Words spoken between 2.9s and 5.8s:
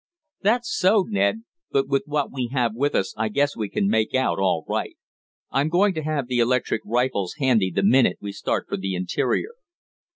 us I guess we can make out all right. I'm